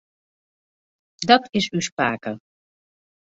Dat 1.31 1.43
is 1.59 1.67
ús 1.79 1.89
pake. 1.97 2.31